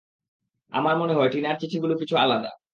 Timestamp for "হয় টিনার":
1.13-1.59